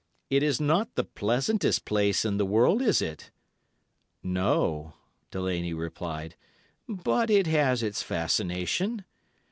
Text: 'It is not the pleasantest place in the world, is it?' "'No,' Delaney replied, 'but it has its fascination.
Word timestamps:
'It 0.31 0.41
is 0.41 0.59
not 0.59 0.95
the 0.95 1.03
pleasantest 1.03 1.85
place 1.85 2.25
in 2.25 2.37
the 2.37 2.43
world, 2.47 2.81
is 2.81 3.03
it?' 3.03 3.29
"'No,' 4.23 4.95
Delaney 5.29 5.75
replied, 5.75 6.35
'but 6.89 7.29
it 7.29 7.45
has 7.45 7.83
its 7.83 8.01
fascination. 8.01 9.05